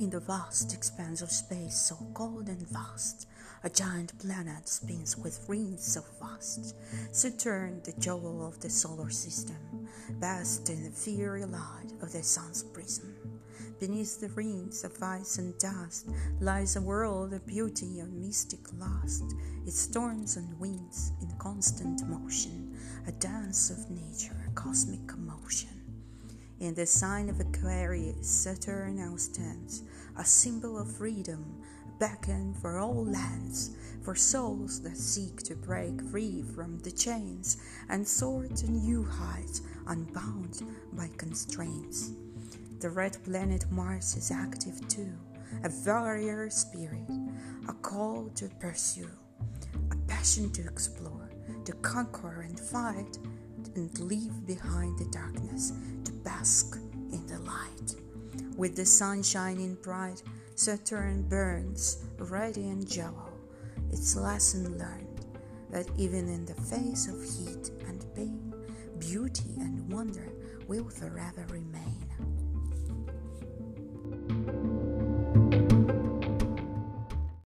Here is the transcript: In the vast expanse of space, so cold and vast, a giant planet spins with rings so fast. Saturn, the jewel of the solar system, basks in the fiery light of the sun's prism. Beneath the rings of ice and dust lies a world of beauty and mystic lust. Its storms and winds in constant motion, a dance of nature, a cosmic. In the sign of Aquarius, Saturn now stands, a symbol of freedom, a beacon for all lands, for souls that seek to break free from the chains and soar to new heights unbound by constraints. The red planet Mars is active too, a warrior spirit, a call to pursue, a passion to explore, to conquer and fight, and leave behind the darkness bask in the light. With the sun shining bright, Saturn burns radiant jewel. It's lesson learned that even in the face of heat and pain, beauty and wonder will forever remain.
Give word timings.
In 0.00 0.08
the 0.08 0.18
vast 0.18 0.72
expanse 0.72 1.20
of 1.20 1.30
space, 1.30 1.76
so 1.76 1.94
cold 2.14 2.48
and 2.48 2.66
vast, 2.70 3.28
a 3.62 3.68
giant 3.68 4.18
planet 4.18 4.66
spins 4.66 5.18
with 5.18 5.44
rings 5.46 5.84
so 5.84 6.00
fast. 6.00 6.74
Saturn, 7.12 7.82
the 7.84 7.92
jewel 8.00 8.46
of 8.46 8.58
the 8.60 8.70
solar 8.70 9.10
system, 9.10 9.86
basks 10.18 10.70
in 10.70 10.84
the 10.84 10.90
fiery 10.90 11.44
light 11.44 11.92
of 12.00 12.12
the 12.12 12.22
sun's 12.22 12.62
prism. 12.62 13.14
Beneath 13.78 14.18
the 14.18 14.30
rings 14.30 14.84
of 14.84 15.02
ice 15.02 15.36
and 15.36 15.58
dust 15.58 16.08
lies 16.40 16.76
a 16.76 16.80
world 16.80 17.34
of 17.34 17.46
beauty 17.46 18.00
and 18.00 18.22
mystic 18.22 18.72
lust. 18.78 19.34
Its 19.66 19.78
storms 19.78 20.38
and 20.38 20.58
winds 20.58 21.12
in 21.20 21.28
constant 21.36 22.08
motion, 22.08 22.74
a 23.06 23.12
dance 23.12 23.68
of 23.68 23.90
nature, 23.90 24.46
a 24.48 24.50
cosmic. 24.52 25.19
In 26.60 26.74
the 26.74 26.84
sign 26.84 27.30
of 27.30 27.40
Aquarius, 27.40 28.28
Saturn 28.28 28.96
now 28.96 29.16
stands, 29.16 29.82
a 30.18 30.24
symbol 30.26 30.78
of 30.78 30.92
freedom, 30.92 31.62
a 31.88 31.98
beacon 31.98 32.52
for 32.52 32.78
all 32.78 33.02
lands, 33.06 33.70
for 34.02 34.14
souls 34.14 34.82
that 34.82 34.98
seek 34.98 35.42
to 35.44 35.56
break 35.56 36.02
free 36.10 36.42
from 36.54 36.78
the 36.80 36.90
chains 36.90 37.56
and 37.88 38.06
soar 38.06 38.46
to 38.46 38.70
new 38.70 39.02
heights 39.02 39.62
unbound 39.86 40.62
by 40.92 41.08
constraints. 41.16 42.10
The 42.80 42.90
red 42.90 43.16
planet 43.24 43.64
Mars 43.70 44.14
is 44.14 44.30
active 44.30 44.86
too, 44.86 45.14
a 45.64 45.70
warrior 45.86 46.50
spirit, 46.50 47.08
a 47.70 47.72
call 47.72 48.28
to 48.34 48.50
pursue, 48.60 49.08
a 49.92 49.96
passion 50.06 50.50
to 50.52 50.62
explore, 50.66 51.30
to 51.64 51.72
conquer 51.76 52.42
and 52.42 52.60
fight, 52.60 53.16
and 53.76 53.98
leave 53.98 54.46
behind 54.46 54.98
the 54.98 55.06
darkness 55.06 55.72
bask 56.22 56.76
in 57.12 57.26
the 57.26 57.38
light. 57.40 57.94
With 58.56 58.76
the 58.76 58.86
sun 58.86 59.22
shining 59.22 59.76
bright, 59.82 60.22
Saturn 60.54 61.22
burns 61.22 62.04
radiant 62.18 62.88
jewel. 62.88 63.32
It's 63.90 64.14
lesson 64.16 64.78
learned 64.78 65.26
that 65.70 65.88
even 65.96 66.28
in 66.28 66.44
the 66.44 66.54
face 66.54 67.08
of 67.08 67.22
heat 67.22 67.70
and 67.88 68.04
pain, 68.14 68.52
beauty 68.98 69.54
and 69.58 69.90
wonder 69.92 70.28
will 70.68 70.88
forever 70.88 71.46
remain. 71.50 72.10